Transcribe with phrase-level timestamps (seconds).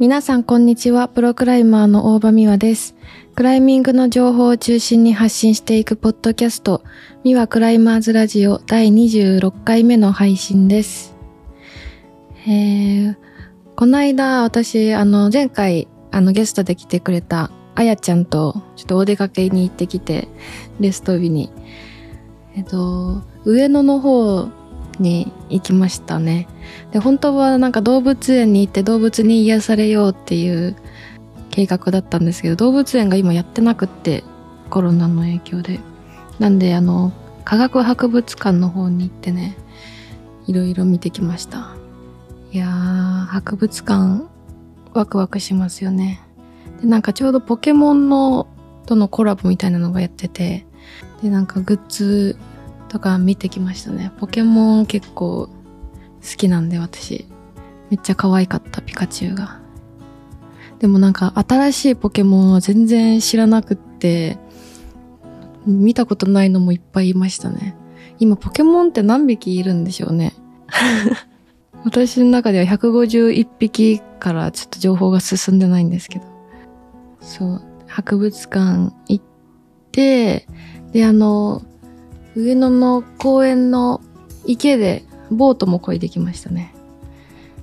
[0.00, 1.08] 皆さんこんにちは。
[1.08, 2.96] プロクライマーの大場美和です。
[3.34, 6.82] クライミングの情報を中心に発信していくポッドキャスト、
[7.22, 11.14] 美和クライマーズラジオ第26回目の配信です。
[12.48, 13.16] えー、
[13.76, 20.28] この間私、あの、前回、あの、ゲストで来てくれたあやちゃんと、ちょっとお出かけに行ってきて、
[20.80, 21.52] レスト日に。
[22.56, 24.48] えっと、上野の方
[25.00, 26.46] に行きましたね。
[26.92, 30.76] で、本当はなんか動物園に行って動物に癒されようっていう
[31.50, 34.24] 計画だったんですけど、動物園が今やってなくって、
[34.70, 35.80] コロナの影響で。
[36.38, 37.12] なんで、あの、
[37.44, 39.56] 科学博物館の方に行ってね、
[40.46, 41.74] いろいろ見てきました。
[42.52, 44.24] いやー、博物館、
[44.92, 46.20] ワクワクしますよね。
[46.80, 48.46] で、なんかちょうどポケモンの、
[48.86, 50.66] とのコラボみたいなのがやってて、
[51.22, 52.36] で、なんかグッズ
[52.90, 54.12] とか見てきましたね。
[54.18, 57.24] ポケモン結構好きなんで私。
[57.88, 59.60] めっちゃ可愛かった、ピカチュウが。
[60.80, 64.38] でもなんか新しいポケモンは全然知らなくって、
[65.66, 67.76] 見たことないのもいっぱいいましたね。
[68.18, 70.34] 今ポケモンって何匹いるんでしょうね。
[71.84, 76.24] 私の中では151匹からちょっと情報が進んでないんですけど。
[77.20, 79.24] そう、博物館行っ
[79.92, 80.48] て、
[80.92, 81.62] で、あの、
[82.40, 84.00] 上野の公園の
[84.44, 86.74] 池でボートも漕いできましたね。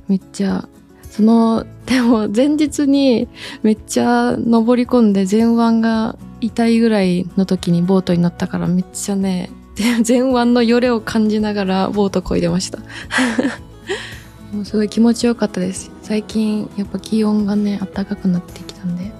[0.07, 0.67] めっちゃ、
[1.09, 3.27] その、でも前日に
[3.63, 9.49] めっちゃ登り込んで前腕が痛いぐらいの時にボートに乗ったからめっちゃね、
[10.07, 12.79] 前腕のよれを感じながらボート漕いでました。
[14.53, 15.91] もうすごい気持ちよかったです。
[16.03, 19.11] 最近やっぱ気温がね、暖かくなってきたんで、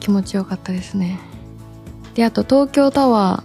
[0.00, 1.20] 気持ちよかったですね。
[2.14, 3.44] で、あと東京タワ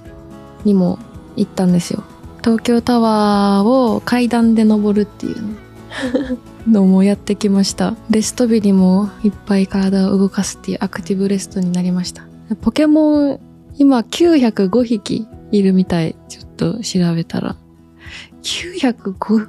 [0.63, 0.97] ーにも
[1.35, 2.03] 行ったんですよ。
[2.43, 5.63] 東京タワーを階段で登るっていうね。
[6.67, 7.95] のもやってきました。
[8.09, 12.25] レスト日にもいっぱい体を動かすっていうアクティブレストになりました。
[12.61, 13.39] ポケモン、
[13.77, 16.15] 今905匹いるみたい。
[16.29, 17.55] ちょっと調べたら。
[18.41, 19.47] 905?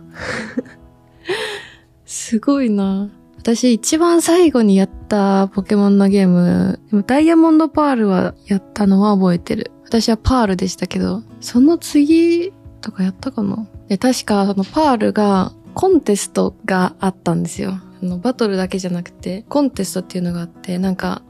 [2.05, 3.09] すごいな。
[3.39, 9.71] 私一番最後にやったポケモンのゲーム、ダイヤモンドパールはやったのは覚えてる。
[10.01, 13.69] 私はパールでしたけど、その次とかやったかな？
[13.87, 17.79] で、確かそのパールがコンテストがあったんですよ。
[18.03, 21.23] あの、バトルだけじゃなくて、コンテストっていうのがあって、なんか、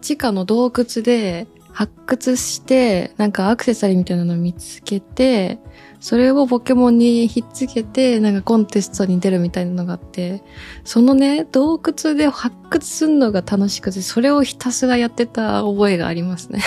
[0.00, 5.58] 地下の洞窟で発掘して、なんかアクセサリーみたいなのを見つけて、
[5.98, 10.44] それをポケモンにひっつけて、なんかコンテストに出るみたいなのがあって、
[10.84, 16.62] そのね、洞窟で発掘するのが楽しくて、それをひたすらやってた覚えがありますね。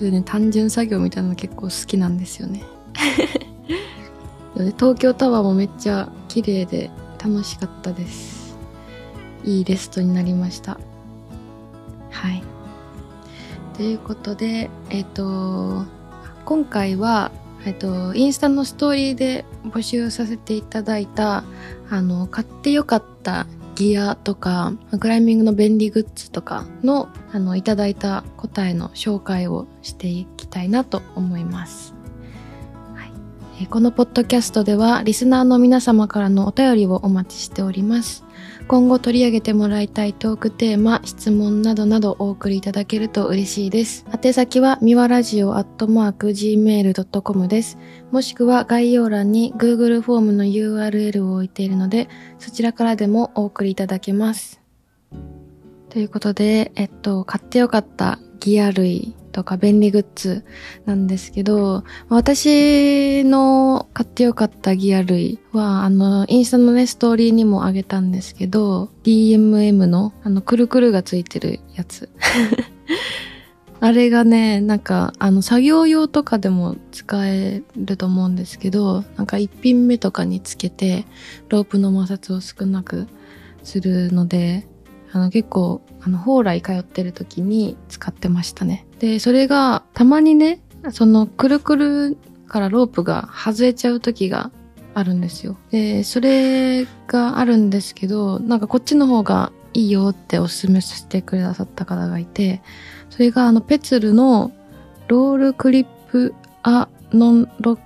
[0.00, 2.64] それね、単純作業みたいなの結構好きなんですよね。
[4.78, 6.90] 東京タワーもめっちゃ綺麗で
[7.22, 8.56] 楽しかったです。
[9.44, 10.80] いいレストになりました。
[12.10, 12.42] はい。
[13.76, 15.84] ということで、えっ、と、
[16.46, 17.30] 今回は、
[17.66, 21.44] えっ、と、インスタのストーリーで募集させていただいた、
[21.90, 23.46] あの、買ってよかった
[23.80, 31.94] ギアとか、クライミングの便利グッズとかの、あの、いただいた答えの紹介をしていきたいなと思います。
[32.94, 33.12] はい。
[33.62, 38.22] えこのポッドキャストでは、リスナーの皆様からのお便りをお待ちしております。
[38.70, 44.06] 今後取り上げてもらいたいトークテーマ、質問などなどお送りいただけると嬉しいです。
[44.22, 47.78] 宛先は、みわラジオアットマーク gmail.com です。
[48.12, 52.08] もしくは概要欄に Google フォームの URL を置いているので、
[52.38, 54.60] そちらからでもお送りいただけます。
[55.88, 60.44] ということで、えっと、買ってよかったギア類とか便利グッズ
[60.84, 72.10] なんですけど、私の買ってよかったギア類は、あの、インスタのね、ストーリーにもあげたんですけど、DMM の、あの、くるくるがついてるやつ。
[73.82, 81.06] あれがね、なんか、あの、作業用とかでも使えると思うんですけど、なんか一品目とかにつけて、
[81.48, 83.06] ロープの摩擦を少なく
[83.62, 84.66] するので、
[85.12, 88.86] あの、結構、あの、蓬莱通ってる時に使ってましたね。
[88.98, 90.60] で、それが、たまにね、
[90.90, 92.16] その、くるくる
[92.48, 94.50] からロープが外れちゃう時が
[94.94, 95.56] あるんですよ。
[95.70, 102.62] で、それがあるんですけど、なんかこっちの方がいいよってお勧めしてくださった方がいて、
[103.08, 104.52] それがあの、ペツルの
[105.08, 107.78] ロールクリップアノンロッ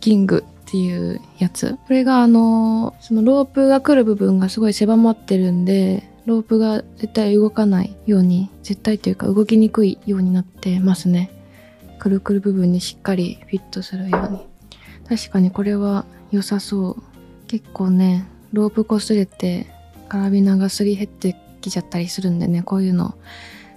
[0.00, 1.76] キングっていうやつ。
[1.86, 11.30] これがあの、そのロープが来る部分がすごい狭まってるんで、ロープが絶対動かないように、絶対というか動きにくいようになってますね。
[11.98, 14.46] くるくる部分にしっかりフィットするように。
[15.08, 17.02] 確かにこれは良さそう。
[17.46, 19.66] 結構ね、ロープ擦れて
[20.08, 23.14] カラビナがすり減ってきちゃったりするんでね、こういうの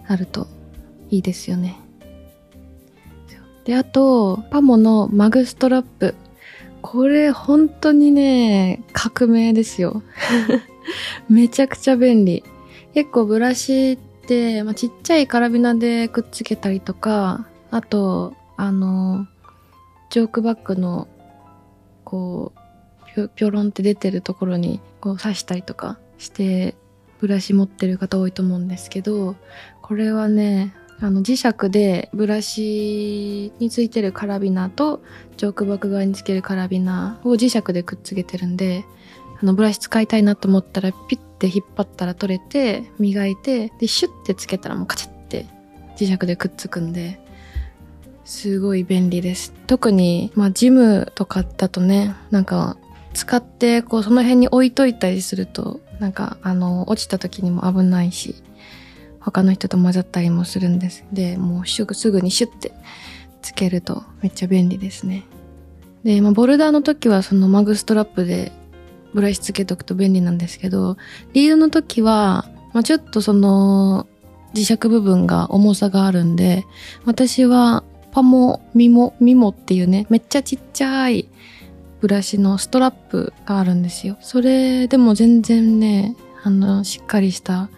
[0.08, 0.48] あると
[1.10, 1.78] いいですよね。
[3.66, 6.16] で、あと、パモのマグストラップ。
[6.82, 10.04] これ本当にね、革命ですよ。
[11.30, 12.44] めちゃくちゃ便利。
[12.94, 19.28] 結構ブラシって、まあ、ちっちゃいカラビナでくっつけたりとか、あと、あの、
[20.10, 21.08] ジョークバッグの、
[22.04, 22.54] こ
[23.16, 26.76] う、ぴょ、ろんって出てるところに、こう刺したりとかして、
[27.20, 29.36] ブラシ持ってる方多いと思うんですけど、
[29.82, 35.02] これはね、あの磁石でブラシについてるカラビナと
[35.36, 38.86] ジョークバッグ側につけるカラビナを磁石でくっつけてるんで、
[39.44, 45.46] あのブラシ使いたいなと思ったらピッて引っ張ったら取れて、磨いて、で、シュッてつけたらもうカチャッて
[45.98, 47.20] 磁石でくっつくんで、
[48.24, 49.52] すごい便利です。
[49.68, 52.78] 特に、まあジムとかだとね、なんか
[53.14, 58.36] 使ってこうその辺に置いといたりすると、なんかあの落ちた時にも危ないし、
[59.20, 61.04] 他の人と混ざったりもするんです。
[61.12, 62.72] で、もうすぐすぐにシュッて
[63.42, 65.26] つけるとめっちゃ便利ですね。
[66.06, 68.54] で、まあ、ボルダーの時はそのマグストラップで
[69.14, 70.98] ブラシつけとくと便利なんですけど、
[71.34, 74.08] リードの時は、まあ、ちょっとその
[74.54, 76.66] 磁石部分が重さがあるんで、
[77.06, 81.30] 私はパモ、ミモ、ミモっていうね、めっちゃちっちゃい
[82.00, 84.18] ブラシのストラップがあるんですよ。
[84.22, 87.70] それでも全然ね、あの、しっかりした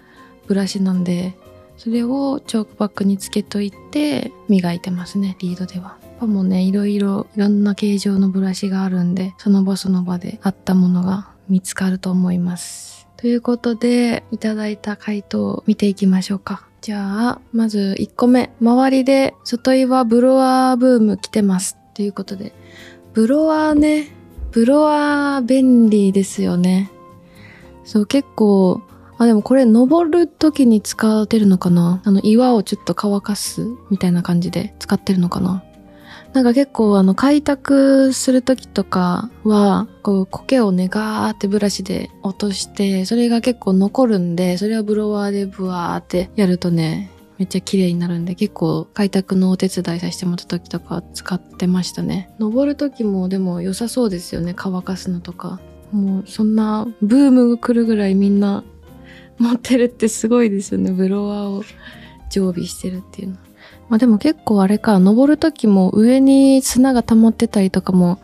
[0.47, 1.35] ブラシなんで、
[1.77, 5.97] それをチョークバッグにつけといて磨いてますね、リードでは。
[6.19, 13.07] パもね、いろいろいろんな形状のブラシがあるんで、その場その場であったものが見つかると思います。
[13.17, 16.65] ということで、いただいた回答を見ていきましょうか。
[16.81, 18.51] じゃあ、まず1個目。
[18.61, 21.77] 周りで外岩ブロワーブーム来てます。
[21.93, 22.53] ということで。
[23.13, 24.07] ブロワーね。
[24.51, 26.91] ブロワー便利ですよね。
[27.83, 28.81] そう、結構、
[29.17, 32.01] あ、でもこれ登る時に使ってるのかな？
[32.03, 35.63] あの岩をちょっと乾かすみたいな感じで使ってるのかな？
[36.35, 52.29] なんか結構あの開拓する時とかは、こう苔をねガーってブラシで落として、それが結構残るんで、それをブロワーでブワーってやるとね、めっちゃ綺麗になるんで、結構開拓のお手伝いさせてもらった時とか使ってましたね。
[52.37, 55.61] 登る時もでも良さそうですよね、乾かすのとか。
[55.93, 58.65] もうそんなブームが来るぐらいみんな
[59.37, 60.91] 持ってるってすごいですよね。
[60.91, 61.63] ブロワーを
[62.29, 63.37] 常備してるっていうの。
[63.89, 68.19] まあでも結構あれか、登る時も上に砂が溜まってたりとかも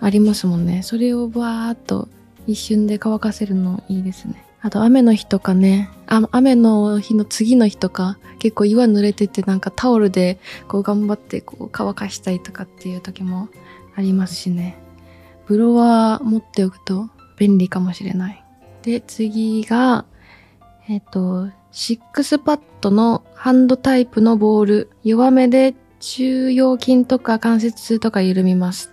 [0.00, 0.82] ありますもんね。
[0.82, 2.08] それをバーっと
[2.46, 4.44] 一瞬で乾かせるのいいですね。
[4.60, 10.38] あと雨の日とかね、あ雨の日の次の日とか、結構岩濡れててなんかタオルで
[10.68, 13.48] こう頑張ってこう乾かしたりとかっていう時も
[13.94, 14.76] ありますしね。
[15.46, 18.44] ブロワー持っておくと便利かもしれない。
[18.82, 20.04] で、次が、
[20.88, 24.90] えっ、ー、と、シックスパッドのハンドタイプのボール。
[25.02, 28.92] 弱めで腸腰筋とか関節痛とか緩みます。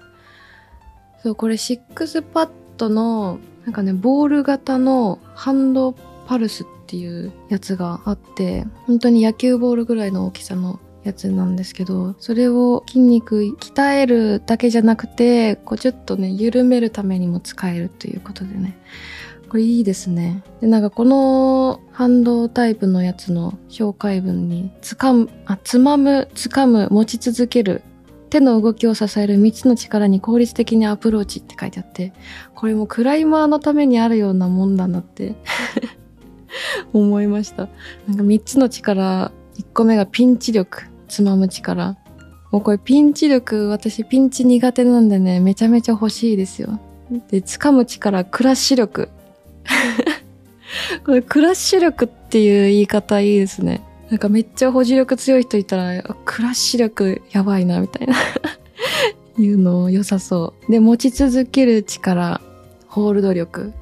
[1.21, 5.93] そう、これシックスパッドの、なんかね、ボール型のハンド
[6.25, 18.75] パルスっていうやつがあって、本当に野球ボールぐらいの大きさのやつなんですけど、それを筋肉鍛えるだけじゃなくて、こうちょっとね、緩めるためにも使えるということでね。
[19.51, 20.43] これいいですね。
[20.61, 27.81] で、なんかこの反動タイプのやつの紹介文に、つかむ、あ、つまむ、つかむ、持ち続ける、
[28.29, 32.13] 手の動きを支える3つの力に効率的にアプローチって書いてあって、
[32.55, 35.35] これもクライマーのためにあるようなもんだなって
[36.93, 37.67] 思いました。
[38.07, 41.97] なんか3つの力、1個目がピンチ力、つまむ力。
[42.53, 46.79] もうこれピンチ力、私ピンチ苦手なんでね、めちゃめちゃ欲しいですよ。
[47.29, 49.09] で、掴む力、クラッシュ力。
[51.05, 53.81] これクラッシュ力っていう言い方いいですね。
[54.09, 58.15] なんかめっちゃ保持力強い人いたら、クラッシュ力やばいな、みたいな
[59.39, 60.71] いうの良さそう。
[60.71, 62.41] で、持ち続ける力、
[62.87, 63.73] ホールド力。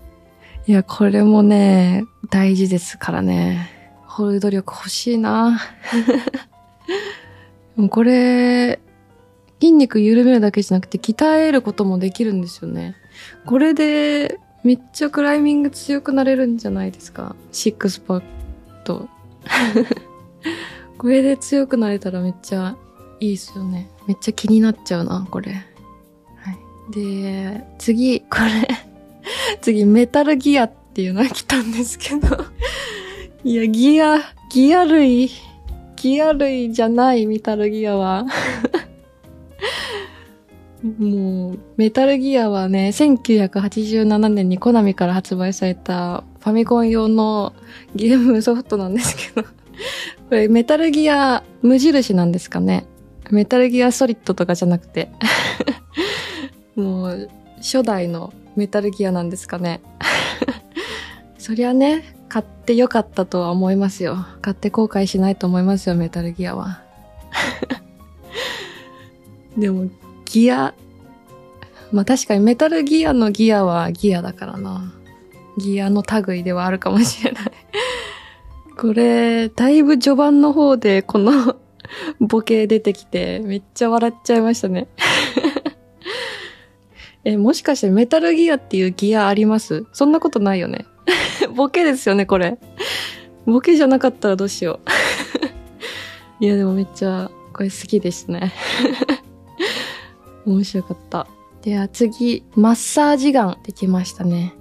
[0.68, 3.72] いや、これもね、大事ですからね。
[4.06, 5.60] ホールド力欲しいな。
[7.90, 8.80] これ、
[9.60, 12.96] 筋肉緩めるだけじゃなくて鍛えることもできるんですよね。
[13.46, 17.36] これでめっちゃクライミング強くなれるんじゃないですか？
[17.52, 18.24] シックスパッ
[18.86, 19.08] ド。
[20.98, 22.76] これで強くなれたらめっちゃ
[23.20, 23.90] いいっすよね。
[24.08, 25.54] めっちゃ気になっちゃうな、これ。
[25.54, 25.60] は
[26.90, 26.94] い。
[26.94, 28.68] で、次、これ
[29.62, 32.28] 次、メタルギアっていうのが来たんですけど
[33.46, 34.18] いや、ギア、
[34.52, 35.30] ギア類、
[35.96, 38.26] ギア類じゃないメタルギアは
[40.84, 47.54] もう、メタルギアはね、1987年にコナミから発売されたファミコン用の
[47.96, 49.48] ゲームソフトなんですけど、
[50.30, 52.86] これメタルギア無印なんですかね。
[53.30, 55.10] メタルギアソリッドとかじゃなくて。
[56.76, 59.82] もう、初代のメタルギアなんですかね。
[61.38, 64.26] そりゃね、買ってよかったとは思いますよ。
[64.42, 66.82] 買って後悔しないと思いますよ、メタルギアは。
[69.58, 69.90] でも、
[70.32, 70.76] ギア、
[71.92, 74.94] まあ確かにメタルギアのギアはギアだからな。
[75.58, 77.44] ギアの類ではあるかもしれない。
[78.78, 81.56] これ、だいぶ序盤の方でこの
[82.22, 84.88] ボケ出てきて、めっちゃ笑っちゃいましたね。
[87.26, 89.86] え、もしかしてメタルギアっていうギアあります？
[89.92, 90.86] そんなことないよね。
[91.56, 92.58] ボケですよね、これ。
[93.46, 94.80] ボケじゃなかったらどうしよ
[96.40, 96.46] う。
[96.46, 98.54] いや、でもめっちゃ、これ好きですね。
[100.50, 101.28] 面白かった。
[101.62, 104.54] では次、マッサージガンできましたね。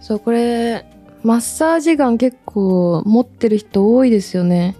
[0.00, 0.84] そう、これ、
[1.22, 4.76] マッサージガン結構持ってる人多いですよね。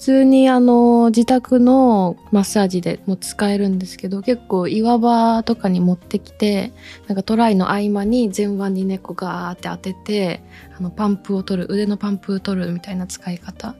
[0.00, 6.72] 普通にあの、自宅のマッサージでも使えるんですけど、結構岩場とかに持ってきて、
[7.06, 10.42] なんかトライの合間に前腕に猫ガーって当てて、
[10.78, 13.74] あの、パンプを取る、腕のパンプを取るみたいな使い方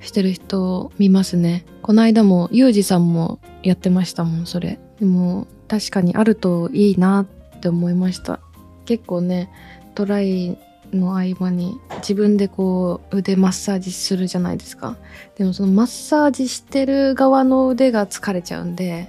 [0.00, 1.64] してる人見ますね。
[1.82, 4.78] この間も、ユージさんもやってましたもん、それ。
[5.00, 8.38] でも、確かにあるといいなって思いました。
[8.84, 9.50] 結構ね、
[9.96, 10.56] トライ
[10.92, 14.96] の合間に自分でこう腕マッサージするじゃないですか。
[15.36, 19.08] でもそのマッサージしてる側の腕が疲れちゃうんで、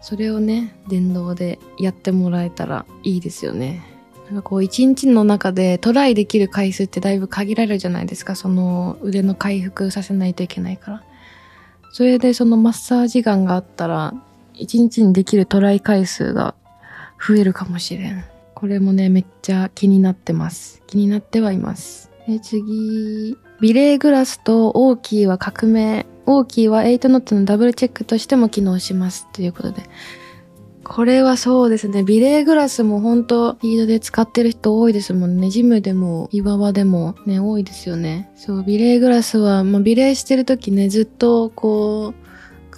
[0.00, 3.82] それをね、電動でやってもらえたらいいですよね。
[4.30, 8.34] なんかこう一日の中でトライできる回数ってだいぶ限られるじゃないですか。
[8.34, 11.02] その腕の回復させないといけないから。
[11.92, 14.14] それでそのマッサージガンがあったら、
[14.58, 16.54] 一日にできるトライ回数が
[17.26, 18.24] 増えるかもしれん。
[18.54, 20.82] これもね、めっちゃ気になってます。
[20.86, 22.10] 気になってはいます。
[22.26, 26.06] で、次、ビレーグラスとオーキーは革命。
[26.26, 29.26] オーキーは8ノットのダブルチェックとしても機能します。
[29.32, 29.82] ということで。
[30.84, 32.02] これはそうですね。
[32.02, 35.50] ビレーグラスも本当リードで使ってる人多いですもんね。
[35.50, 38.30] ジムでも岩場でもね、多いですよね。
[38.36, 42.27] そう、ビレーグラスは、まあ、ビレーしてる時ね、ずっとこう、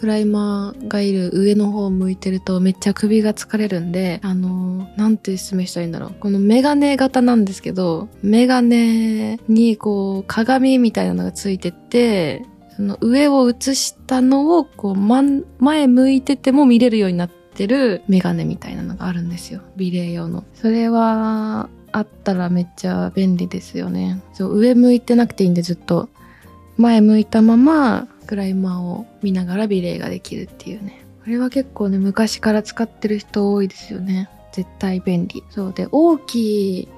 [0.00, 6.14] クライマーがいる上の方を向いてるとめっちゃ首が疲れるんで、あのー、なんて説明したらいいんだろう。
[6.19, 15.23] このメガネ型なんですけど、メガネにこう鏡みたいなのがついてて、その上を映したのをこう、ま
[15.59, 19.61] 前向いてても見れるようになってるメガネみたいなのがあるんですよ。
[19.76, 20.45] 美麗用の。
[20.54, 24.23] それは、あったらめっちゃ便利ですよね。
[24.33, 26.09] そう、上向いてなくていいんでずっと。
[26.78, 31.04] 前向いたままクライマーを見ながら美麗ができるっていうね。
[31.24, 34.28] これは結構ね、昔から使ってる人多いですよね。
[34.52, 35.44] 絶対便利。
[35.50, 36.88] そうで、大きい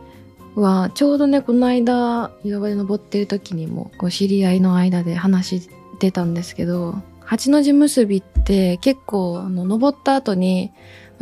[0.55, 10.73] は、ちょうどね、この間、岩場で登ってる時にも、こう、知り合いの間で話出たんですけど、八の字結びって結構、あの、登った後に、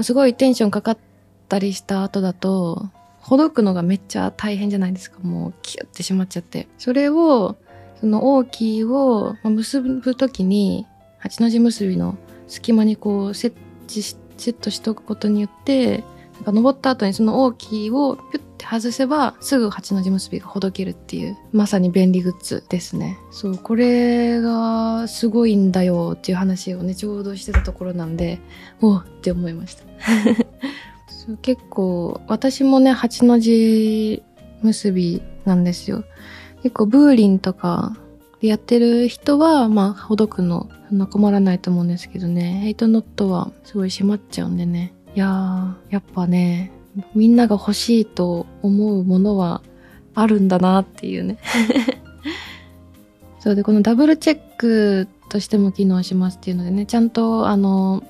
[0.02, 0.98] すごいテンションかかっ
[1.48, 2.88] たりした後だと、
[3.20, 5.18] ほどくのがめっちゃ大変じゃないですか。
[5.20, 6.68] もう、キュッてしまっちゃって。
[6.78, 7.56] それを、
[8.00, 10.86] その大きいを結ぶときに、
[11.18, 12.16] 八の字結びの
[12.48, 16.02] 隙間にこう設置し、セットしておくことによって、
[16.36, 23.18] なんか登った後にその大きいをピュッて外せば、すぐ八の字結びがほどけるっていう、まさに便利グッズですね。
[23.30, 28.40] そう、これがすごいんだよっていう話をね、ちょうどしてたところなんで、
[28.80, 29.84] おって思いました。
[31.42, 34.22] 結構、私もね、八の字
[34.62, 36.04] 結びなんですよ。
[36.62, 37.96] 結構ブーリンとか
[38.40, 44.94] でやってる人は、まあ、ほどくの、そんな困らないと思うんですけどね、ヘイトノットはすごい閉まっちゃうんでね。
[45.14, 46.72] いやー、やっぱね、
[47.14, 49.62] みんなが欲しいと思うものは
[50.14, 51.38] あるんだなっていうね。
[53.40, 58.02] そうで、このダブルチェックとしても機能しますっていうのでね、ちゃんとあの、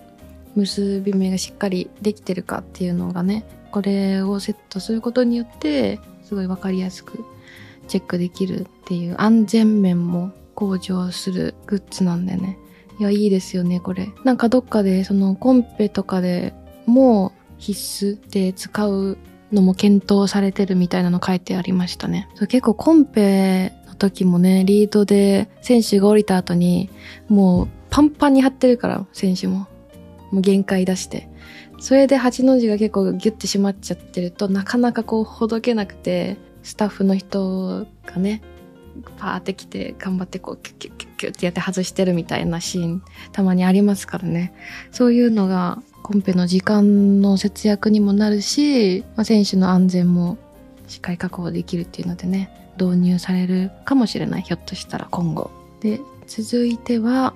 [0.57, 7.25] 結び目がしっかりできてるかっていうのがね、これをセットすることによって、すごいわかりやすく
[7.91, 12.57] チェックできるっていう安全面も向上するグッズなんでね。
[13.01, 14.11] いや、いいですよね、これ。
[14.25, 16.55] なんかどっかで、そのコンペとかで
[16.87, 19.19] もう必須で使う
[19.53, 22.29] のも検討されてるみたいなの書いてありましたね。
[22.37, 26.91] そう結構コンペの時もね、リードで選手が降りた後に、
[27.29, 29.67] もうパンパンに張ってるから、選手も。
[30.31, 31.29] もう限界出して。
[31.81, 38.43] それで8の字が結構ギュッて締まっちゃってると、なかなかこうほどけなくて、スタッフの人がね、
[39.19, 43.03] パーって来て頑張ってこうキュッキュッキュッキュッってやって外してるみたいなシーン
[43.33, 44.53] たまにありますからね。
[44.91, 50.39] そういうのがコンペの時間の節約にもなるし、まあ、選手の安全も
[50.89, 52.51] しっかり確保できるっていうのでね、
[52.81, 54.43] 導入されるかもしれない。
[54.43, 55.51] ひょっとしたら今後。
[55.81, 57.35] で、続いては、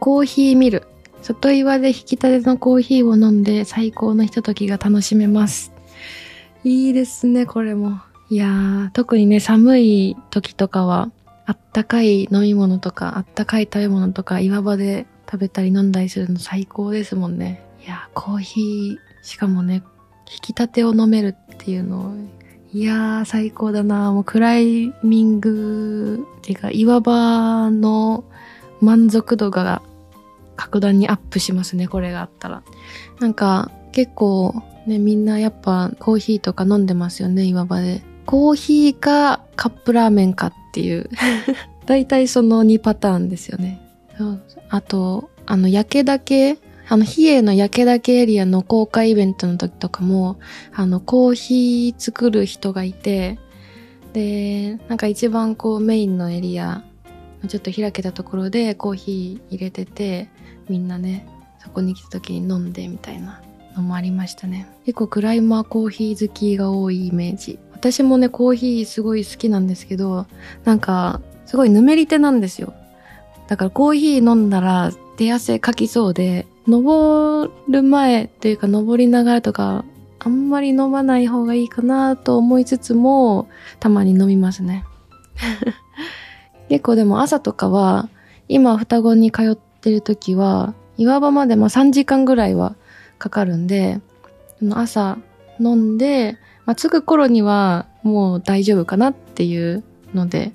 [0.00, 0.86] コーヒーミル。
[1.22, 5.72] 外岩で引き立てのコーヒーを飲んで最高のひとときが楽しめます。
[6.64, 8.00] いいですね、これも。
[8.34, 11.12] いやー、特にね、寒い時とかは、
[11.46, 17.64] あったかい飲み物とか、あったかい食べ物とか、岩場で食べたり飲んだりするの最高ですもんね。
[17.86, 19.84] いやー、コーヒー、しかもね、
[20.28, 22.14] 引き立てを飲めるっていうのを、
[22.72, 28.24] いやー、最高だなもうクライミングっていうか、岩場の
[28.80, 29.80] 満足度が
[30.56, 32.64] 格段にアップしますね、これがあったら。
[33.20, 38.02] なんか、結構、ね、みんなやっぱコーヒーとか飲んでますよね、岩場で。
[38.26, 41.08] コーヒーかカップラーメンかっていう。
[41.86, 43.80] 大体その2パターンですよね。
[44.68, 50.38] あと、あの、焼けだけ、あの、比叡の焼けだけエリアの公開イベントの時とかも、
[50.72, 53.38] あの、コーヒー作る人がいて、
[54.12, 56.84] で、なんか一番こうメインのエリア、
[57.48, 60.28] ちょっと開けたところでコーヒー入れてて、
[60.68, 61.26] みんなね、
[61.58, 63.42] そこに来た時に飲んでみたいな
[63.76, 64.66] のもありましたね。
[64.86, 67.58] 結構クライマーコーヒー好きが多いイメージ。
[67.84, 70.24] 私もね、コーヒーすごい好きなんですけど、
[70.64, 72.72] なんか、すごいぬめり手なんですよ。
[73.46, 79.84] だからコーヒー飲んだら手汗かきそうで、登る前っていうか登りながらとか、
[80.18, 83.48] あんまり飲まない方がいいかなと思いつつも、
[83.80, 84.86] たまに飲みますね。
[86.70, 88.08] 結構でも朝とかは、
[88.48, 92.76] 今双子に通ってる時は、岩場までま3時間ぐらいは
[93.18, 94.00] かかるんで、
[94.72, 95.18] 朝
[95.60, 100.52] 飲んで、まあ、着く頃にはもう大丈夫かなっていうので、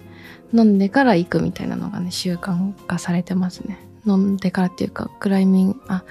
[0.53, 3.79] 飲んでから行くみたいなのがね、習慣化されてますね。
[4.05, 6.03] 飲んでからっていうか、クライミング、あ、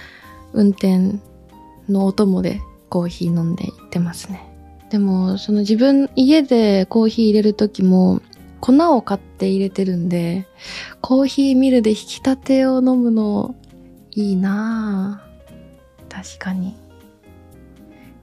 [0.52, 1.18] 運転
[1.88, 4.44] のお供でコーヒー飲んで行ってますね。
[4.90, 8.20] でも、その自分、家でコーヒー入れるときも、
[8.60, 10.46] 粉を買って入れてるんで、
[11.00, 13.54] コーヒーミルで引き立てを飲むの、
[14.12, 16.12] いいなぁ。
[16.12, 16.76] 確かに。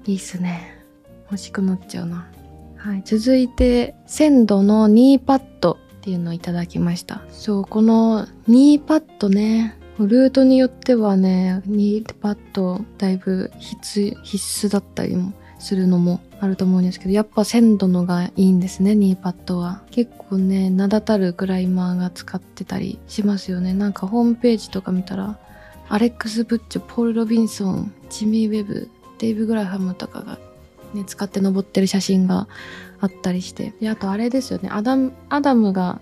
[0.06, 0.75] いいっすね。
[1.26, 2.28] 欲しくなっちゃうな。
[2.78, 3.02] はい。
[3.06, 7.24] 続いて、鮮度のニーパッドっていうのをいただきました。
[7.32, 19.84] そう、このニーパッドね、ルートによってはね、ニーパッドだいぶ必須だったりもするのもあると思うんですけど、やっぱ鮮度のがいいんですね、ニーパッドは。
[19.92, 23.74] 結構ね、名だたるクライマーが使ってたりしますよね。
[23.74, 25.40] なんかホームページとか見たら、
[25.88, 30.38] アレックス・プッチョ、ポール・ロビンソン、ジミー・ウェブ、デイブ・グラハムとかが
[30.96, 32.48] ね、使って登ってる写真が
[33.00, 33.74] あったりして。
[33.80, 36.02] で、あとあれですよね、アダム、アダムが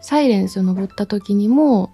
[0.00, 1.92] サイレンスを登った時にも、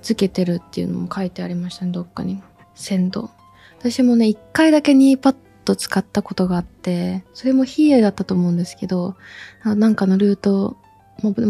[0.00, 2.42] つけてるっていうのも書いてありましたね、どっかに。
[2.74, 3.30] Send。
[3.78, 9.16] 私もね、一回だけニーパッド使ったことがあって、それもヒエだったと思うんですけど、
[9.64, 10.76] なんかのルート、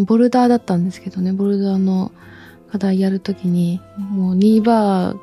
[0.06, 2.12] ボルダーだったんですけどね、ボルダーの
[2.70, 5.18] 課題やるときに、もうニーバー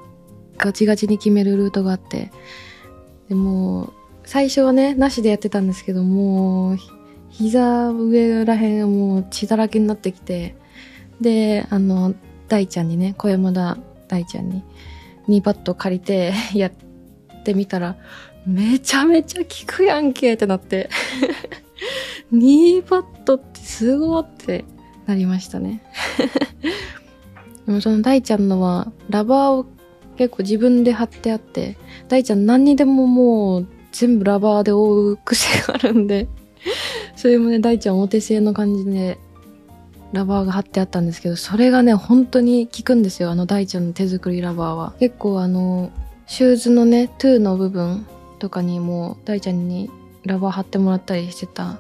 [0.58, 2.32] ガチガチに決めるルートがあって、
[3.30, 3.94] でも、
[4.32, 6.78] 最初はね、なしでやってたんですけど、もう、
[7.32, 10.56] 膝上らへんもう血だらけになってきて、
[11.20, 12.16] で、あの、
[12.48, 14.64] 大ちゃんにね、小山田大ちゃんに、
[15.28, 16.72] ニーパッド借りて やっ
[17.44, 17.98] てみたら、
[18.46, 20.90] めちゃめちゃ効くやんけってなって
[22.32, 24.64] ニーパッドってすごって
[25.08, 25.84] なりましたね。
[27.68, 29.66] でもその大ちゃんのは、ラバーを
[30.16, 31.76] 結構自分で貼ってあって、
[32.08, 36.28] 大ちゃん何にでももう全部ラバーで覆う癖があるんで
[37.16, 39.18] それもね、大ちゃんお手製の感じで、
[40.14, 44.94] ラバーが貼ってあったんですけど、それがね、本当に効くんですよ、あの大ちゃんの手作りラバーは。
[45.00, 45.92] 結構あの、
[46.28, 48.06] シューズのね、トゥーの部分
[48.40, 49.90] とかにも、大ちゃんに
[50.26, 51.80] ラバー貼ってもらったりしてた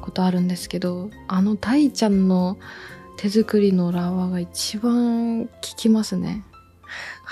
[0.00, 2.56] ことあるんですけど、あの大ちゃんの
[3.16, 6.44] 手作りのラバーが一番効きますね。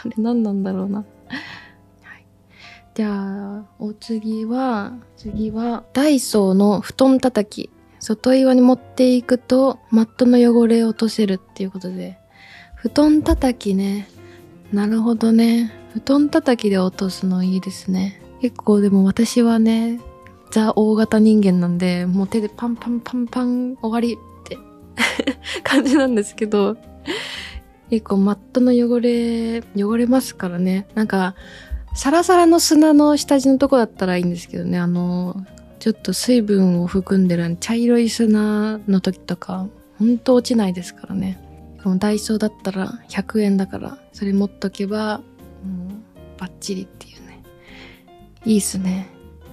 [0.04, 1.04] あれ何なんだろうな。
[3.00, 7.70] じゃあ、お次は、次は、ダイソーの布団叩き。
[7.98, 12.18] 外岩に持っていくと、マットの汚れを落とせるっていうことで。
[12.74, 14.06] 布団叩きね。
[14.70, 15.72] なるほどね。
[15.94, 18.20] 布団叩きで落とすのいいですね。
[18.42, 19.98] 結構でも私はね、
[20.50, 24.58] ザ大型人間なんで、もう手でパンパンパンパン終わりって
[25.64, 26.76] 感じなんですけど、
[27.88, 30.86] 結構マットの汚れ、汚れますからね。
[30.94, 31.34] なんか、
[31.94, 35.44] サラサラの砂の下地のとこだったらいいんですけどね、あの、
[35.78, 39.66] ちょっと水分を含んでる茶色い砂の時とか、
[39.98, 41.38] ほんと落ちないですからね。
[41.98, 45.24] ダイソーだったら100円だから、それ持っとけば、も
[45.88, 47.42] うバッチリっていうね。
[48.44, 49.08] いいっすね。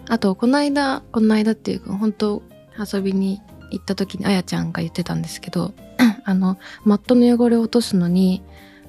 [0.10, 2.44] あと、この間、この間っていうか、本当
[2.78, 5.74] 遊びに行った時にあやちゃんが言ってたんですけど、
[6.24, 8.44] あの、マットの汚れを落とすのに、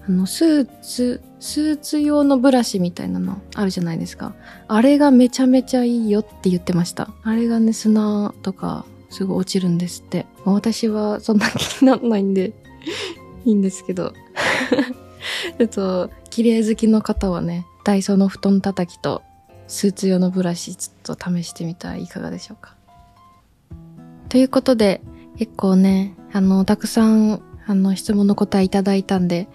[0.06, 4.35] あの、スーツ、スーツ用のブラシみたいなのあるじゃないですか。
[4.66, 7.11] あれがめちゃめちゃいいよって言ってました。
[7.22, 10.27] あれがね、砂とかすぐ落ちるんですって。
[10.44, 12.53] 私はそんな気にならないんで
[13.44, 14.12] いいんですけど。
[15.59, 19.22] ちょっと、綺麗好きの方はね、ダイソーの布団叩きと
[19.66, 22.74] スーツ用のブラシちょっと試してみたらいかがでしょうか。
[24.29, 25.01] ということで、
[25.37, 29.48] 結構ね、あの、たくさん、あの、質問の答えいただいたんで、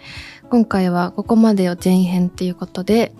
[0.53, 3.11] 今回はここまでを前編っていうことで、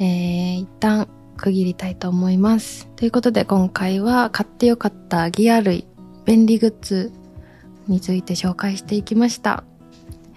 [0.00, 2.88] えー、一旦区切りたいと思います。
[2.96, 5.86] ということで今回は買ってよかったギア類、
[6.24, 7.12] 便利グッズ
[7.86, 9.62] について紹介していきました。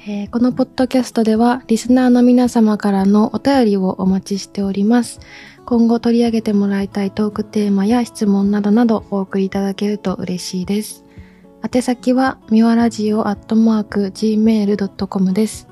[0.08, 5.22] えー、このポッドキャストではリスナーの皆様からのお便りをお待ちしております。
[5.66, 11.06] 今後取り上げてもらいたいトークテーマや質問などなどお送りいただけると嬉しいです。
[11.74, 15.68] 宛先は、みわラジオアットマーク gmail.com です。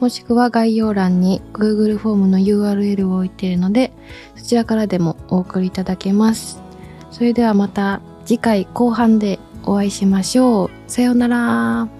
[0.00, 3.92] もしくは概要欄に Google フォームの URL を置いているので、
[4.34, 6.62] そちらからでもお送りいただけます。
[7.10, 10.70] それではまた次回後半でお会いしましょう。
[10.90, 11.99] さようなら。